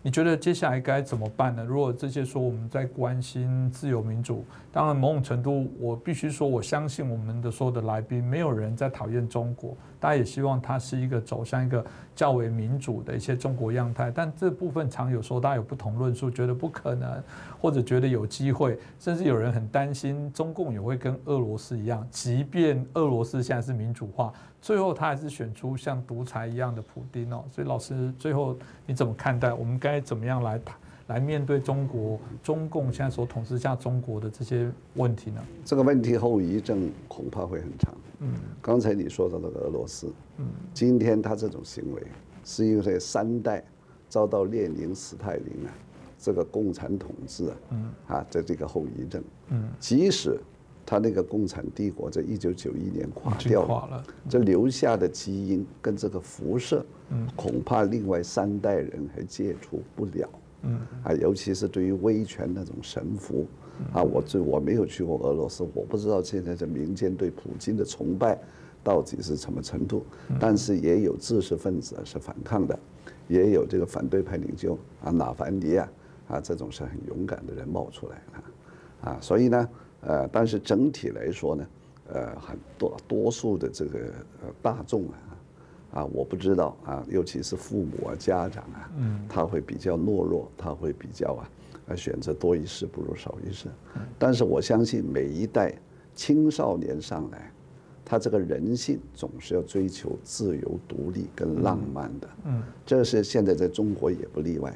[0.00, 1.64] 你觉得接下来该怎么办呢？
[1.64, 11.84] 如果这些说我们在关心自由民主，当然某种程度我必须说，我相信我们的所有的来宾，没有人在讨厌中国，大家也希望它是一个走向一个
[12.14, 14.10] 较为民主的一些中国样态。
[14.14, 17.20] 但这部分常有时候大家有不同论述，觉得不可能，
[17.60, 24.32] 或者觉得有机会，甚至有人很担心中共也会跟俄罗斯一样，即便俄罗斯现在是民主化。
[24.60, 29.52] 最后他还是选出像独裁一样的普丁哦，所以老师最后你怎么看待？
[29.52, 30.60] 我们该怎么样来
[31.06, 35.40] 来面对中国中共现在所统治下中国的这些问题呢？
[35.64, 37.94] 这个问题后遗症恐怕会很长。
[38.18, 42.02] 嗯，刚才你说到那个俄罗斯，嗯，今天他这种行为
[42.44, 43.64] 是因为三代
[44.08, 45.70] 遭到列宁、斯泰林啊
[46.18, 49.22] 这个共产统治啊，嗯，啊在这个后遗症。
[49.50, 50.38] 嗯，即使。
[50.88, 56.82] 他那个共产帝国在一九九一年垮掉了，这留下的基因跟这个辐射，
[57.36, 60.26] 恐怕另外三代人还接触不了。
[60.62, 63.46] 嗯，啊，尤其是对于威权那种神服，
[63.92, 68.38] 啊，我这我没有去过俄罗斯，我不知道现在的民间对普京的崇拜
[68.82, 70.02] 到底是什么程度。
[70.40, 72.78] 但是也有知识分子是反抗的，
[73.28, 75.92] 也有这个反对派领袖啊，纳凡尼啊
[76.28, 79.68] 啊，这种是很勇敢的人冒出来了，啊，所以呢。
[80.00, 81.66] 呃，但是整体来说呢，
[82.12, 83.98] 呃，很多多数的这个
[84.42, 85.18] 呃大众啊，
[85.94, 91.50] 啊，我不知道啊，尤其是父母啊、家长啊，嗯，他会比较懦弱，他会比较啊，
[91.88, 93.68] 啊，选择多一事不如少一事。
[94.18, 95.74] 但是我相信每一代
[96.14, 97.52] 青少年上来，
[98.04, 102.28] 他这个人性总是要追求自由、独立跟浪漫的。
[102.44, 104.72] 嗯，这是现在在中国也不例外，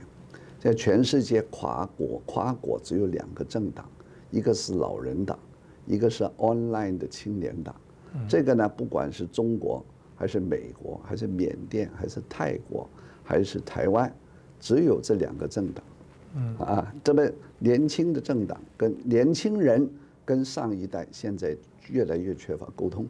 [0.58, 3.88] 在全世界跨国跨国只有两个政党。
[4.32, 5.38] 一个是老人党，
[5.86, 7.72] 一个是 online 的青年党。
[8.28, 9.84] 这个呢，不管是中国，
[10.16, 12.88] 还是美国，还是缅甸，还是泰国，
[13.22, 14.12] 还是台湾，
[14.58, 15.84] 只有这两个政党。
[16.34, 17.22] 嗯啊，这么
[17.58, 19.88] 年轻的政党跟年轻人
[20.24, 21.56] 跟上一代现在
[21.90, 23.06] 越来越缺乏沟通。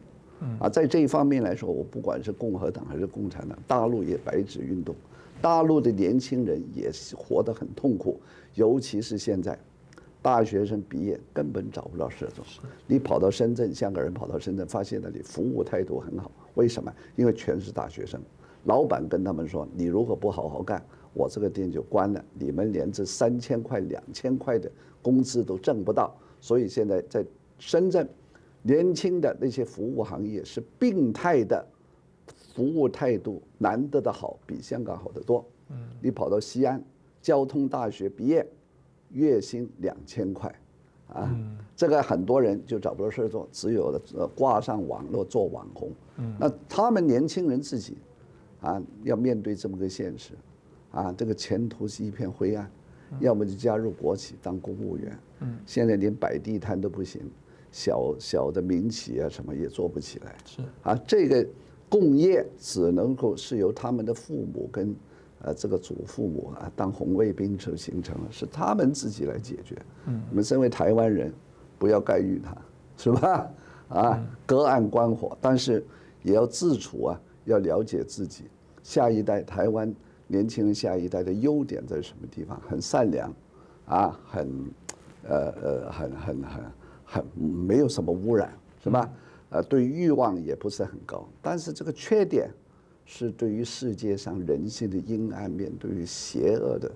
[0.58, 4.94] 啊，在这一方面来说，我不管是共和党还是共产党，大陆也白纸运动，
[5.40, 8.20] 大陆的年轻人也活得很痛苦，
[8.54, 9.58] 尤其是现在。
[10.22, 12.44] 大学生毕业根本找不到事做，
[12.86, 16.30] 你跑到深圳，香港人跑到深圳，发现那里服务态度很好。
[16.54, 16.94] 为什么？
[17.16, 18.22] 因为全是大学生，
[18.64, 20.80] 老板跟他们说：“你如果不好好干，
[21.12, 22.24] 我这个店就关了。
[22.38, 24.70] 你们连这三千块、两千块的
[25.02, 27.24] 工资都挣不到。”所以现在在
[27.58, 28.08] 深圳，
[28.62, 31.66] 年轻的那些服务行业是病态的，
[32.54, 35.44] 服务态度难得的好，比香港好得多。
[35.70, 36.80] 嗯，你跑到西安，
[37.20, 38.46] 交通大学毕业。
[39.12, 40.54] 月薪两千块，
[41.08, 41.30] 啊，
[41.76, 41.82] 这。
[41.82, 45.90] 这个很多人就找不到事做，只有呃挂上网络做网红。
[46.18, 47.98] 嗯，那他们年轻人自己
[48.60, 50.34] 啊，要面对这么个现实，
[50.92, 52.70] 啊，这个前途是一片灰暗，
[53.18, 55.18] 要么就加入国企当公务员。
[55.40, 57.20] 嗯，现在连摆地摊都不行，
[57.72, 60.36] 小小的民企啊什么也做不起来。
[60.44, 61.44] 是啊，这个
[61.88, 64.94] 共业只能够是由他们的父母跟
[65.42, 69.76] 呃这个祖父母啊当红卫兵就形成了，是他们自己来解决。
[70.06, 71.32] 嗯，我们身为台湾人。
[71.78, 72.56] 不要干预他，
[72.96, 73.50] 是吧？
[73.88, 75.84] 啊，隔岸观火，但是
[76.22, 78.44] 也要自处啊，要了解自己。
[78.84, 79.92] 下一代台湾
[80.28, 82.60] 年轻人，下一代的优点在什么地方？
[82.68, 83.34] 很善良，
[83.86, 84.48] 啊，很，
[85.24, 86.64] 呃呃，很很很
[87.04, 89.10] 很没有什么污染，是吧？
[89.50, 92.48] 呃，对欲望也不是很高，但是这个缺点
[93.14, 96.90] 是对于世界上人性的阴暗面，对于邪恶的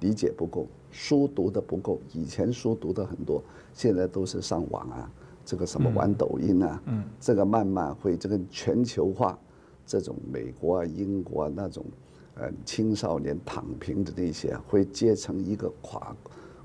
[0.00, 0.66] 理解不够。
[0.90, 3.42] 书读的不够，以前书读的很多，
[3.72, 5.10] 现在都是上网啊，
[5.46, 9.38] 这个什么玩抖音啊，嗯，这个慢慢会这个全球化，
[9.86, 11.82] 这种美国啊、英国啊那种，
[12.34, 16.16] 呃，青少年躺平的那些，会结成一个跨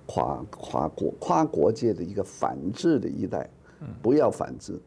[0.05, 4.77] 跨跨国跨国界的一个反制的一代，嗯，不要反制，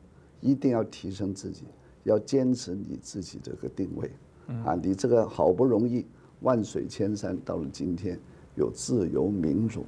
[0.43, 1.65] 一定要提升自己，
[2.05, 4.11] 要坚持你自己这个定位，
[4.65, 6.07] 啊，你这个好不容易
[6.41, 8.19] 万水千山到了今天。
[8.57, 9.85] 有自由民主，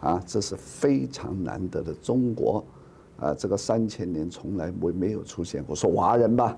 [0.00, 1.94] 啊，这是非常难得的。
[2.02, 2.62] 中国，
[3.16, 5.74] 啊，这个三千年从来没没有出现过。
[5.74, 6.54] 说华人吧，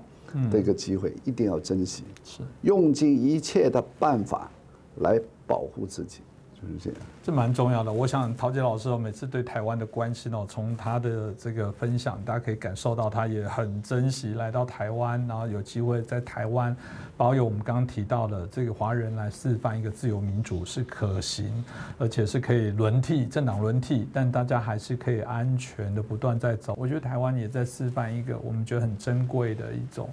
[0.51, 4.51] 这个机会一定要珍惜，是用尽一切的办法
[4.97, 5.17] 来
[5.47, 6.19] 保护自己。
[6.59, 7.93] 就是这样，这蛮重要的。
[7.93, 16.75] 我想陶杰老师，每次对台湾的关心哦，从他的这个分享，大家可以感受到他也很珍惜来到台湾，然后有机会在台湾
[17.15, 21.63] 保有我们刚刚提到的这个华人来示范一个自由民主是可行，
[21.99, 26.73] 而且是可以轮替政党轮替，但大家还是可以安全的不断在走。
[26.75, 30.09] 我觉得台湾也在示范一个我们觉得很珍贵的一种。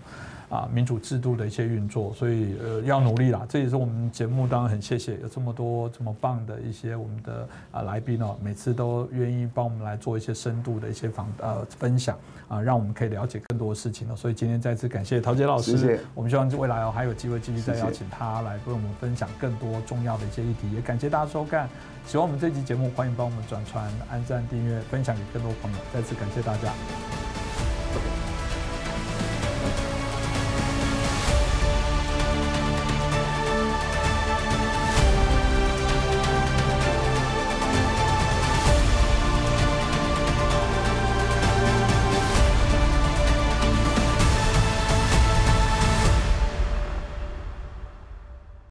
[0.54, 3.44] 啊，民主制度的一些运作，所以呃要努力啦。
[3.48, 14.14] 这也是我们节目当然很谢谢有这么多这么棒的一些我们的啊来宾哦，每次都愿意帮我们来做一些深度的一些访呃分享啊，让我们可以了解更多的事情哦。
[14.14, 16.00] 所以今天再次感谢陶杰老师，谢谢。
[16.14, 20.70] 我们希望未来哦还有机会继续再邀请他来跟我们分享更多重要的一些议题。
[20.72, 21.68] 也感谢大家收看，
[22.06, 25.78] 喜欢我们这期节目，欢迎帮我们转传、按赞、订阅、分享给更多朋友。
[25.92, 27.33] 再次感谢大家。